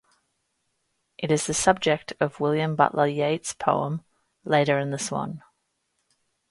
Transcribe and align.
It 1.19 1.31
is 1.31 1.45
the 1.45 1.53
subject 1.53 2.13
of 2.19 2.39
William 2.39 2.75
Butler 2.75 3.05
Yeats' 3.05 3.53
poem 3.53 4.03
Leda 4.43 4.77
and 4.77 4.91
the 4.91 4.97
Swan. 4.97 5.43